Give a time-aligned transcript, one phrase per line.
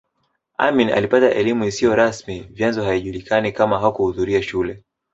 [0.57, 4.83] Amin alipata elimu isiyo rasmi vyanzo haijulikani kama hakuhudhuria shule